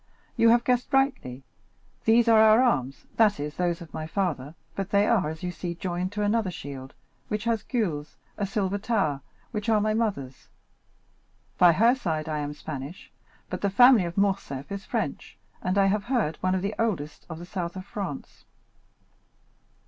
[0.35, 1.43] "You have guessed rightly.
[2.05, 5.51] These are our arms, that is, those of my father, but they are, as you
[5.51, 6.95] see, joined to another shield,
[7.27, 10.47] which has gules, a silver tower, which are my mother's.
[11.59, 13.11] By her side I am Spanish,
[13.47, 17.27] but the family of Morcerf is French, and, I have heard, one of the oldest
[17.29, 18.45] of the south of France."